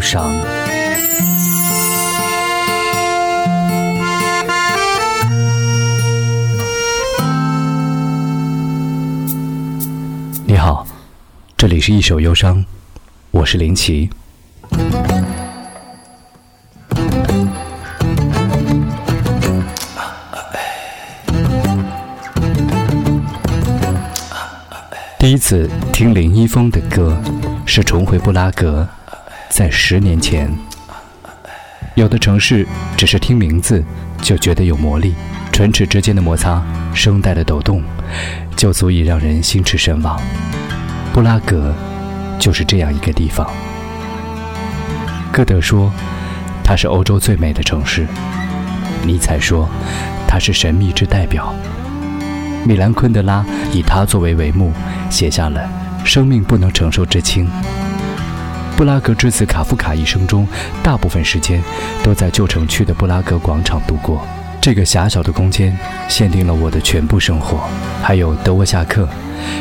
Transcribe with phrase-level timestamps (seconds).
[0.00, 0.32] 忧伤。
[10.46, 10.86] 你好，
[11.54, 12.64] 这里是一首忧伤，
[13.30, 14.08] 我是林奇。
[25.18, 27.20] 第一次听林一峰的歌，
[27.66, 28.88] 是重回布拉格，
[29.50, 30.48] 在十年前。
[31.96, 33.84] 有的城市只是听名字
[34.22, 35.14] 就觉得有魔力，
[35.52, 36.62] 唇齿之间的摩擦，
[36.94, 37.82] 声带的抖动，
[38.56, 40.18] 就足以让人心驰神往。
[41.12, 41.74] 布拉格
[42.38, 43.50] 就是这样一个地方。
[45.32, 45.92] 歌德说，
[46.64, 48.04] 它是欧洲最美的城市；
[49.04, 49.68] 尼采说，
[50.28, 51.52] 它是神秘之代表。
[52.64, 54.72] 米兰昆德拉以它作为帷幕，
[55.10, 55.68] 写下了
[56.06, 57.46] 《生命不能承受之轻》。
[58.80, 60.48] 布拉格之子卡夫卡一生中
[60.82, 61.62] 大部分时间
[62.02, 64.26] 都在旧城区的布拉格广场度过。
[64.58, 65.76] 这个狭小的空间
[66.08, 67.68] 限定了我的全部生活。
[68.02, 69.06] 还有德沃夏克，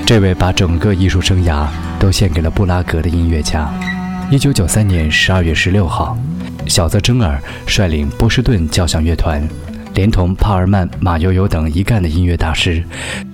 [0.05, 1.67] 这位把整个艺术生涯
[1.99, 3.69] 都献给了布拉格的音乐家。
[4.31, 6.17] 一九九三年十二月十六号，
[6.65, 9.45] 小泽征尔率领波士顿交响乐团。
[9.99, 12.81] 连同帕尔曼、马友友等一干的音乐大师，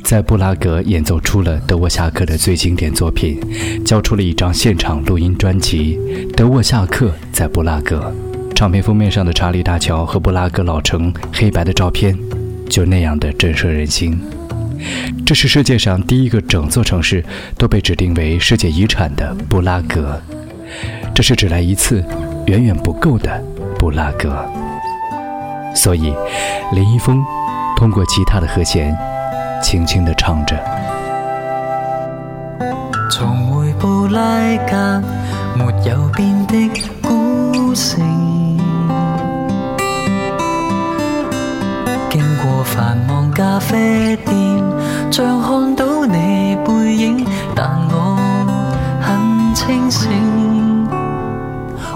[0.03, 3.39] 在布拉格演奏出了德沃夏克的最经典作品，
[3.85, 5.95] 交出了一张现场录音专辑
[6.33, 8.11] 《德沃夏克在布拉格》。
[8.55, 12.17] 唱片封面上的查理大桥和布拉格老城黑白的照片，
[12.67, 14.19] 就那样的震慑人心。
[15.23, 17.23] 这是世界上第一个整座城市
[17.59, 20.19] 都被指定为世界遗产的布拉格，
[21.13, 22.03] 这是只来一次
[22.47, 23.39] 远远不够的
[23.77, 24.43] 布拉格。
[25.75, 26.15] 所以，
[26.71, 27.23] 林一峰
[27.75, 28.97] 通过吉他的和弦，
[29.61, 30.57] 轻轻地唱着。
[33.11, 34.21] 重回布拉
[34.67, 35.03] 格，
[35.55, 36.55] 没有变的
[37.01, 38.01] 古城。
[42.09, 44.35] 经过繁忙咖啡店，
[45.11, 48.17] 像看到你背影，但我
[49.01, 50.09] 很清醒。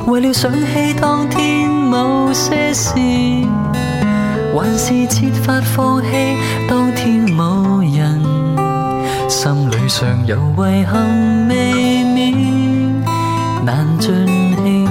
[0.10, 2.94] 为了想起当天某些事。
[4.62, 6.08] 还是设法放弃
[6.68, 8.22] 当天某人，
[9.30, 13.04] 心里尚有遗憾未免
[13.64, 14.86] 难尽兴。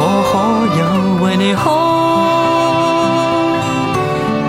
[0.00, 0.32] 我可
[0.78, 0.82] 有
[1.24, 1.68] 为你哭？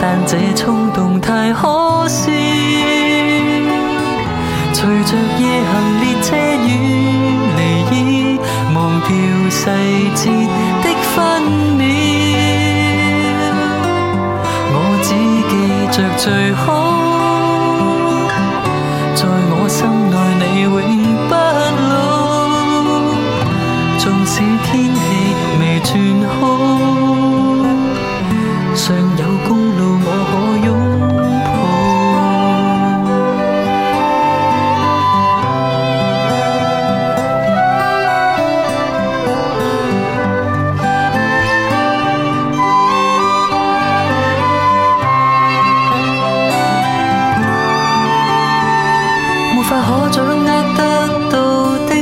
[0.01, 2.31] 但这冲动太可笑。
[4.81, 6.67] 随着夜行列车远
[7.57, 7.59] 离，
[7.91, 8.39] 已
[8.73, 9.09] 忘掉
[9.49, 9.59] 细
[10.15, 10.31] 节
[10.81, 10.85] 的。
[11.09, 11.17] 分
[11.75, 11.83] 秒，
[14.71, 15.07] 我只
[15.49, 15.51] 记
[15.91, 16.23] 着最
[16.53, 16.63] 好。
[19.15, 19.77] 在我心
[20.09, 20.65] 内，你永
[21.27, 21.31] 不
[21.89, 21.91] 老。
[23.97, 24.97] 纵使天气
[25.59, 25.91] 未转
[26.39, 26.39] 好，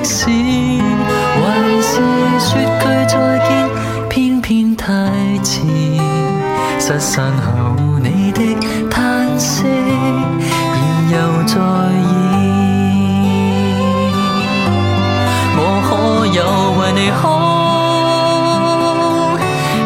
[0.07, 1.43] 事，还
[1.81, 1.99] 是
[2.39, 3.13] 说句再
[3.45, 3.49] 见，
[4.07, 4.87] 偏偏太
[5.43, 5.59] 迟。
[6.79, 8.39] 失散后你的
[8.89, 10.75] 叹息，然
[11.11, 12.07] 又再现。
[15.57, 15.89] 我可
[16.27, 16.39] 有
[16.79, 17.25] 为你好，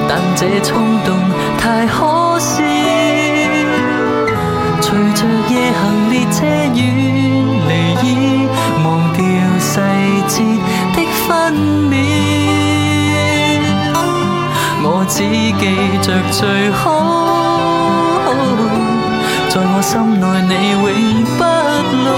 [0.08, 0.70] 但这冲
[1.04, 1.10] 动
[1.58, 2.62] 太可笑。
[4.82, 5.20] 随着
[5.50, 5.82] 夜行
[6.12, 6.80] 列车远
[7.68, 7.72] 离
[8.08, 8.10] 已。
[9.72, 9.80] 细
[10.28, 10.44] 节
[10.94, 11.54] 的分
[11.90, 11.96] 秒。
[14.84, 15.64] 我只记
[16.02, 16.40] 着最
[16.72, 16.84] 好，
[19.50, 20.54] 在我心内你
[20.84, 20.86] 永
[21.38, 21.42] 不
[22.04, 22.10] 老。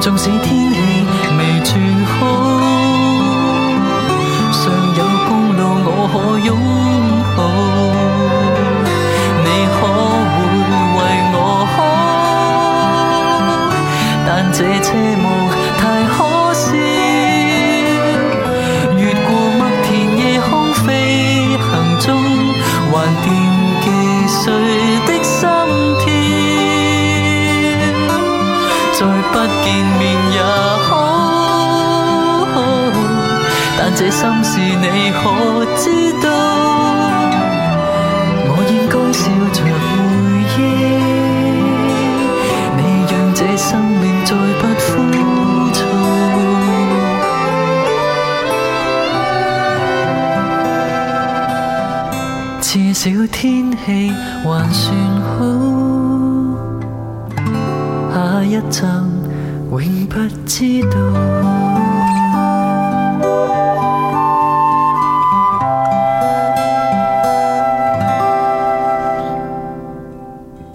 [0.00, 0.42] 纵使天
[0.72, 0.74] 气
[1.36, 1.70] 未转
[2.06, 2.20] 好，
[4.50, 4.62] 尚
[4.96, 6.48] 有公路我可拥
[7.36, 7.38] 抱。
[14.56, 15.26] 这车望
[15.78, 16.14] 太可
[16.54, 16.70] 笑，
[18.96, 19.28] 越过
[19.58, 20.86] 麦田夜空飞
[21.58, 22.06] 行中，
[22.92, 23.26] 还惦
[23.82, 23.86] 记
[24.28, 24.42] 谁
[25.08, 25.40] 的心
[25.98, 26.06] 跳，
[28.92, 29.00] 再
[29.32, 29.34] 不
[29.64, 29.66] 见
[29.98, 30.02] 面
[30.34, 30.38] 也
[30.84, 30.88] 好。
[33.76, 35.22] 但这心事你可
[35.76, 36.13] 知？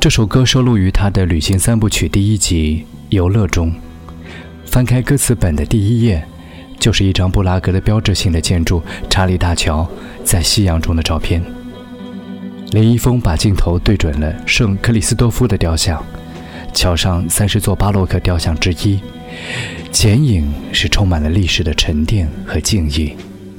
[0.09, 3.71] 这首歌收录于他的旅行三部曲第一集《游乐》中。
[4.65, 6.25] 翻开歌词本的第一页，
[6.79, 9.87] 就是一张布拉格的标志性的建筑——查理大桥
[10.23, 11.43] 在夕阳中的照片。
[12.71, 16.03] 林一峰把镜头对准了圣克里斯多夫的雕像，
[16.73, 18.99] 桥上三十座巴洛克雕像之一，
[19.91, 23.13] 剪影是充满了历史的沉淀和敬意。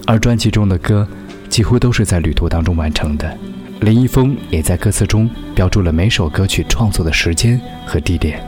[0.04, 1.06] 而专辑中的歌，
[1.48, 3.38] 几乎都是在旅途当中完成的。
[3.80, 8.38] 林一峰也在歌词中标注了每首歌曲创作的时间和地点。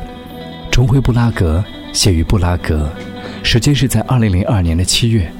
[0.71, 2.91] 重回布拉格，写于布拉格，
[3.43, 5.31] 时间是在二零零二年的七月。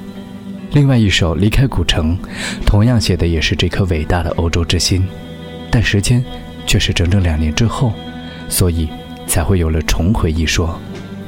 [0.71, 2.17] 另外一首《离开古城》，
[2.65, 5.05] 同样写的也是这颗伟大的欧洲之心，
[5.69, 6.23] 但时间
[6.65, 7.93] 却是整整两年之后，
[8.49, 8.89] 所以
[9.27, 10.79] 才会有了重回一说。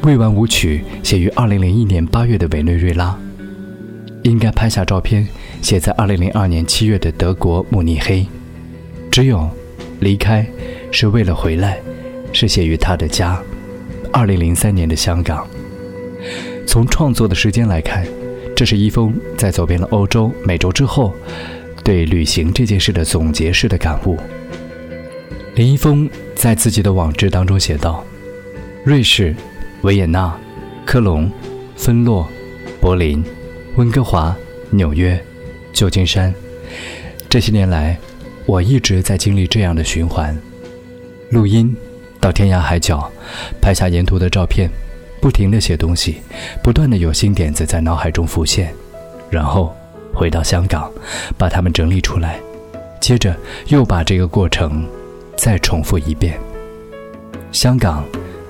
[0.02, 3.16] 未完舞曲写于二零零一年八月的委内瑞拉，
[4.24, 5.28] 应该拍下照片，
[5.62, 8.26] 写在二零零二年七月的德国慕尼黑。
[9.16, 9.50] 只有
[10.02, 10.46] 离开
[10.92, 11.80] 是为了回来，
[12.34, 13.42] 是写于他的家。
[14.12, 15.48] 二零零三年的香港。
[16.68, 18.06] 从创作的时间来看，
[18.54, 21.16] 这是一封在走遍了欧洲、美洲之后，
[21.82, 24.20] 对旅行这件事的总结式的感悟。
[25.56, 28.04] 林一峰在自己的网志当中写道
[28.84, 29.34] ：“瑞士、
[29.84, 30.38] 维也纳、
[30.86, 31.32] 科隆、
[31.78, 32.28] 芬洛、
[32.82, 33.24] 柏林、
[33.78, 34.36] 温哥华、
[34.72, 35.18] 纽约、
[35.72, 36.36] 旧金山，
[37.30, 37.98] 这些年来。”
[38.46, 40.38] 我一直在经历这样的循环：
[41.32, 41.76] 录音，
[42.20, 43.12] 到天涯海角，
[43.60, 44.70] 拍下沿途的照片，
[45.20, 46.18] 不停地写东西，
[46.64, 48.72] 不断的有新点子在脑海中浮现，
[49.32, 49.76] 然后
[50.14, 50.92] 回到香港，
[51.38, 52.40] 把它们整理出来，
[53.02, 53.36] 接着
[53.68, 54.88] 又把这个过程
[55.36, 56.40] 再重复一遍。
[57.52, 58.06] 香港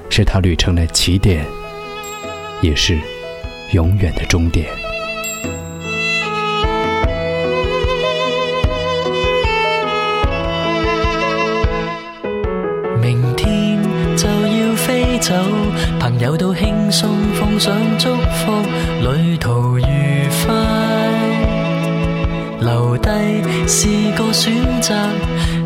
[0.09, 1.45] 是他旅程的起点，
[2.61, 2.99] 也是
[3.71, 4.67] 永远的终点。
[16.97, 18.53] 送奉上祝福，
[19.01, 19.83] 旅途愉
[20.45, 20.55] 快。
[22.61, 23.09] 留低
[23.67, 24.95] 是个选择，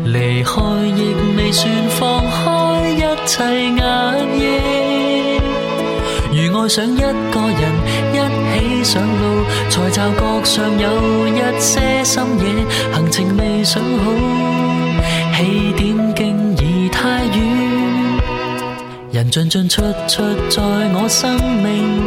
[0.06, 3.44] 离开亦未算放开一切
[3.80, 5.38] 压抑。
[6.32, 7.04] 如爱上一个
[7.60, 7.62] 人，
[8.12, 8.16] 一
[8.50, 14.10] 起上路，才察觉上有一些深夜，行程未想好，
[19.30, 20.60] 进进出出在
[20.92, 22.02] 我生命，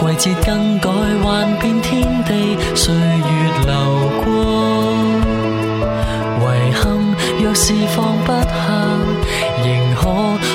[0.00, 0.90] 季节更改，
[1.22, 2.98] 幻变天地，岁月
[3.64, 3.72] 流
[4.24, 4.26] 过。
[6.40, 6.82] 遗憾，
[7.40, 8.52] 若是放不下，
[9.62, 9.64] 仍
[9.94, 10.02] 可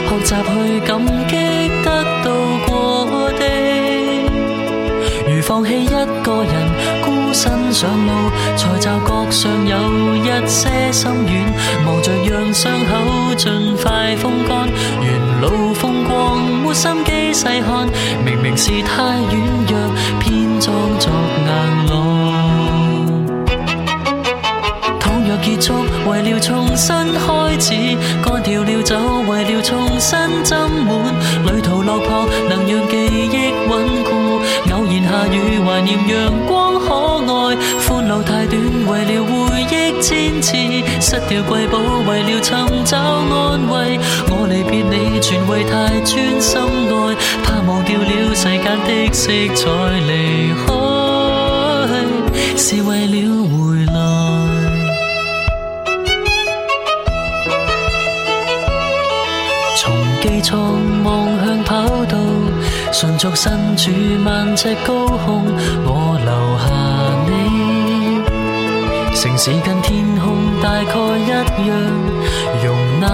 [0.10, 0.92] 学习去感
[1.30, 1.32] 激
[1.84, 1.88] 得
[2.26, 2.28] 到
[2.68, 2.72] 过
[3.40, 3.42] 的。
[5.26, 6.54] 如放弃一个人，
[7.06, 8.12] 孤身上路，
[8.58, 9.74] 才察觉上有
[10.18, 11.32] 一些心软，
[11.86, 14.68] 忙着让伤口尽快风干，
[16.80, 17.86] 心机细看，
[18.24, 19.36] 明明是太软
[19.68, 19.78] 弱，
[20.22, 21.12] 偏装作
[21.46, 21.50] 硬
[21.90, 21.92] 朗。
[24.98, 25.74] 倘若结束，
[26.10, 27.74] 为了重新开始，
[28.24, 28.96] 干掉了酒，
[29.28, 30.56] 为了重新斟
[30.88, 30.96] 满。
[31.48, 32.96] 旅途落魄，能让记
[33.30, 34.40] 忆稳固。
[34.72, 36.86] 偶然下雨，怀念阳光可
[37.28, 37.58] 爱。
[37.86, 38.58] 欢路太短，
[38.88, 39.30] 为了回
[39.64, 40.56] 忆坚持。
[41.02, 42.56] 失掉瑰宝，为了寻
[42.86, 44.00] 找安慰。
[44.50, 49.70] 离别你，全为太专心爱，怕忘掉了世间的色彩。
[50.08, 50.68] 离开
[52.58, 53.16] 是为了
[53.46, 53.94] 回来。
[59.78, 59.82] 从
[60.22, 60.50] 机舱
[61.04, 61.08] 望
[61.46, 61.72] 向跑
[62.06, 62.18] 道，
[62.92, 63.92] 纯属身处
[64.26, 65.46] 万尺高空，
[65.86, 66.68] 我留下
[67.28, 67.30] 你。
[69.16, 71.46] 城市跟天空大概一样，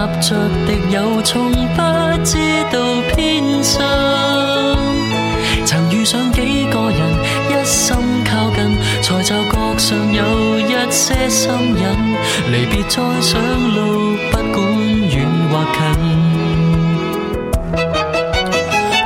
[0.05, 0.35] 容纳着
[0.67, 1.81] 敌友，从不
[2.23, 2.37] 知
[2.71, 2.79] 道
[3.15, 3.81] 偏心。
[5.65, 6.99] 曾遇上几个人，
[7.49, 12.15] 一心靠近，才就觉上有一些心瘾。
[12.51, 13.41] 离别再上
[13.73, 14.55] 路，不管
[15.09, 15.75] 远或近。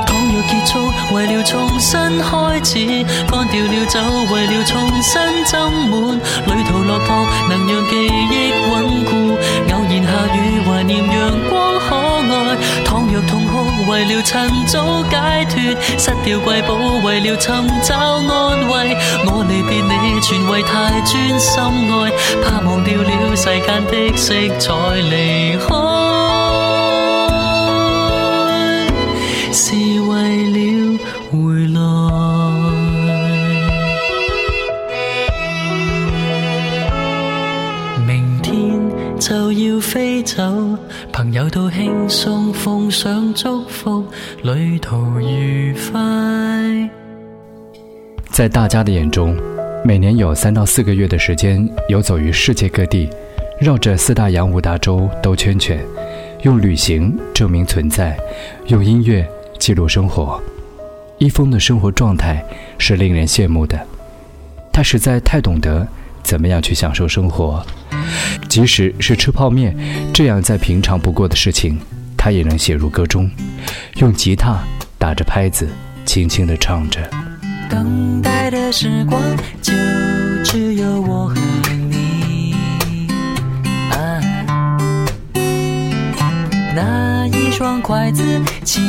[0.06, 0.70] 倘若结束，
[1.14, 1.30] 为了。
[1.30, 2.76] 了重新开始，
[3.30, 3.98] 干掉了酒，
[4.30, 6.20] 为了重新斟满。
[6.46, 9.29] 旅途落魄，能让记忆稳固。
[9.90, 11.10] 偶然下雨，怀念阳
[11.48, 12.56] 光可爱。
[12.84, 15.16] 倘若痛哭，为了趁早解
[15.48, 15.58] 脱。
[15.98, 18.96] 失掉瑰宝，为了寻找安慰。
[19.26, 22.12] 我离别你，全为太专心爱，
[22.44, 24.70] 怕忘掉了世间的色彩，
[25.00, 25.74] 离开。
[41.12, 44.04] 朋友都轻松奉上祝福，
[44.42, 46.90] 旅途愉快。
[48.30, 49.36] 在大家的眼中，
[49.84, 53.08] 每年有三到四个月的时间游走于世界各地，
[53.60, 55.78] 绕着四大洋五大洲兜圈圈，
[56.42, 58.16] 用旅行证明存在，
[58.66, 59.28] 用音乐。
[59.58, 60.40] 记录生活，
[61.18, 62.42] 一峰的生活状态
[62.78, 63.78] 是令人羡慕的。
[64.72, 65.86] 他实在太懂得
[66.30, 67.60] 怎么样去享受生活，
[68.48, 69.76] 即使是吃泡面
[70.14, 71.76] 这样再平常不过的事情，
[72.16, 73.28] 他也能写入歌中，
[73.96, 74.60] 用吉他
[74.96, 75.68] 打着拍子，
[76.06, 77.00] 轻轻地唱着。
[77.68, 79.20] 等待的时光，
[79.60, 79.72] 就
[80.44, 81.34] 只有我和
[81.90, 82.54] 你。
[83.90, 84.22] 啊，
[86.76, 88.22] 拿一双筷子。
[88.62, 88.80] 期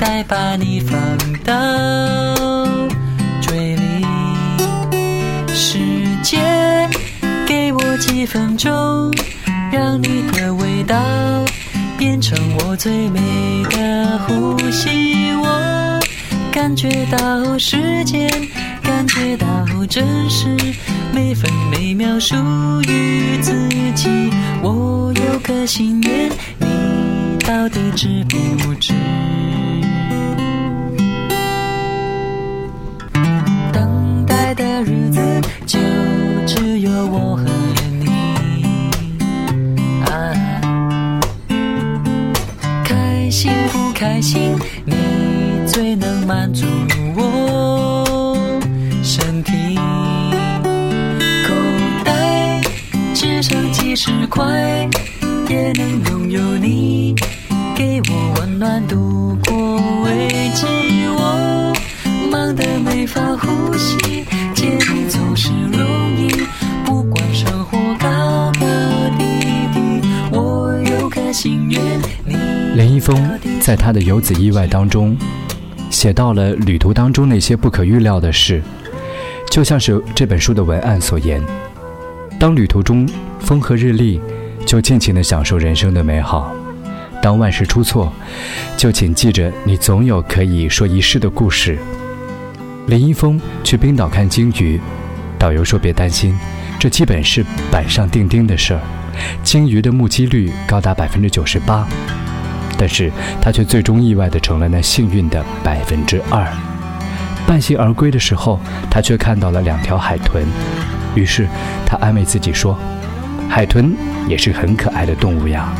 [0.00, 0.98] 待把你放
[1.44, 1.54] 到
[7.98, 9.12] 几分钟，
[9.72, 10.96] 让你的味道
[11.96, 13.20] 变成我最美
[13.70, 15.32] 的呼吸。
[15.36, 16.00] 我
[16.52, 18.28] 感觉到时间，
[18.82, 19.46] 感觉到
[19.88, 20.56] 真实，
[21.12, 22.34] 每分每秒属
[22.88, 23.52] 于自
[23.94, 24.30] 己。
[24.62, 28.24] 我有个心愿，你到底知
[28.58, 28.92] 不知？
[54.44, 54.88] 几十块，
[55.48, 57.14] 也能拥有你，
[57.74, 60.66] 给我温暖度过危机。
[61.16, 61.72] 我
[62.30, 64.24] 忙得没法呼吸。
[65.10, 66.28] 总是容易，
[66.86, 68.66] 不管生活高高
[69.18, 69.24] 低
[69.74, 71.80] 低，我有个心愿。
[72.24, 72.34] 你
[72.74, 75.16] 林一峰在他的游子意外当中，
[75.90, 78.62] 写到了旅途当中那些不可预料的事，
[79.50, 81.42] 就像是这本书的文案所言：
[82.40, 83.06] 当旅途中
[83.40, 84.18] 风和日丽，
[84.74, 86.50] 就尽情的享受人生的美好；
[87.22, 88.12] 当万事出错，
[88.76, 91.78] 就请记着你总有可以说一世的故事。
[92.88, 94.80] 林一峰去冰岛看鲸鱼，
[95.38, 96.36] 导游说别担心，
[96.76, 98.80] 这基本是板上钉钉的事儿，
[99.44, 101.86] 鲸鱼的目击率高达百分之九十八，
[102.76, 106.44] 但是他却最终意外的成了那幸运的百分之二。
[107.46, 108.58] 半信而归的时候，
[108.90, 110.44] 他却看到了两条海豚，
[111.14, 111.46] 于是
[111.86, 112.76] 他安慰自己说，
[113.48, 113.94] 海豚
[114.28, 115.72] 也是很可爱的动物呀。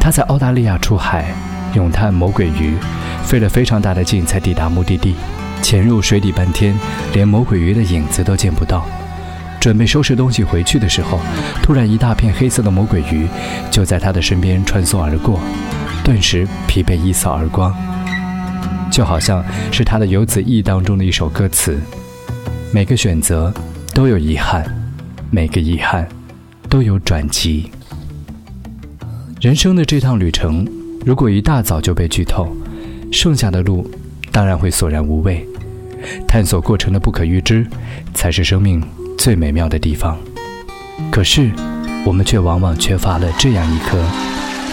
[0.00, 1.26] 他在澳大利亚出海，
[1.74, 2.74] 咏叹魔鬼鱼，
[3.24, 5.14] 费了非常大的劲才抵达目的地。
[5.62, 6.74] 潜入水底半天，
[7.12, 8.86] 连魔鬼鱼的影子都见不到。
[9.60, 11.20] 准备收拾东西回去的时候，
[11.62, 13.28] 突然一大片黑色的魔鬼鱼
[13.70, 15.38] 就在他的身边穿梭而过，
[16.02, 17.74] 顿时疲惫一扫而光。
[18.90, 21.78] 就好像是他的游子意当中的一首歌词：
[22.72, 23.52] 每个选择
[23.94, 24.64] 都有遗憾，
[25.30, 26.08] 每个遗憾
[26.70, 27.68] 都有转机。
[29.40, 30.64] 人生的这趟旅程，
[31.04, 32.56] 如果一大早就被剧透，
[33.10, 33.90] 剩下的路
[34.30, 35.44] 当然会索然无味。
[36.28, 37.66] 探索过程的不可预知，
[38.14, 38.80] 才是生命
[39.18, 40.16] 最美妙的地方。
[41.10, 41.50] 可是，
[42.06, 43.98] 我们却往往缺乏了这样一颗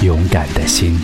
[0.06, 0.96] 勇敢的心。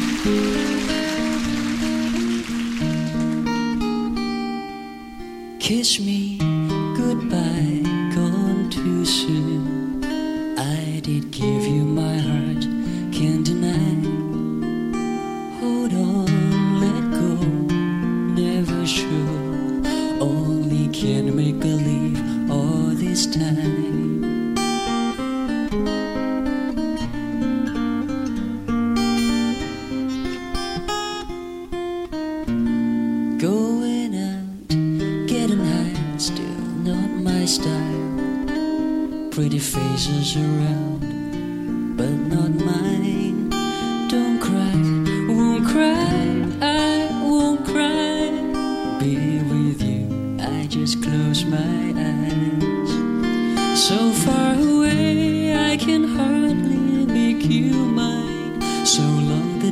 [5.60, 6.13] Kiss me.
[23.54, 24.03] na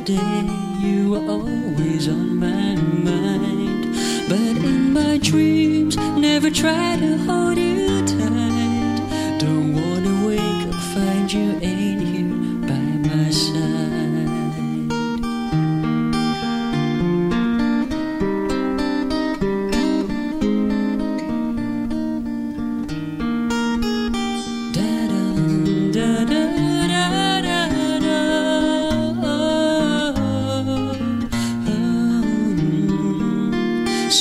[0.08, 3.94] you were always on my mind.
[4.28, 9.38] But in my dreams, never try to hold you tight.
[9.38, 11.58] Don't wanna wake up, find you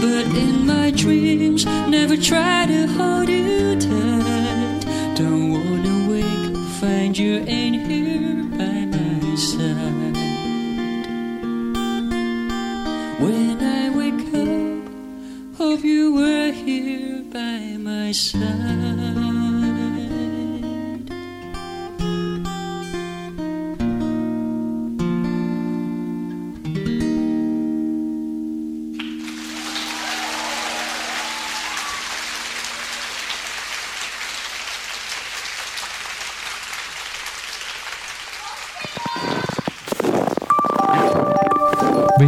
[0.00, 4.80] But in my dreams, never try to hold you tight.
[5.14, 10.16] Don't wanna wake, find you ain't here by my side.
[13.20, 19.39] When I wake up, hope you were here by my side.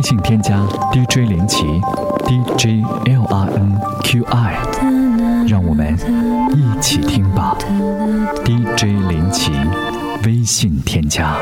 [0.03, 0.59] 微信添加
[0.91, 1.63] DJ 林奇
[2.27, 4.57] ，DJ L R N Q I，
[5.47, 5.97] 让我们
[6.57, 7.57] 一起听吧。
[8.45, 9.53] DJ 林奇，
[10.25, 11.37] 微信添加。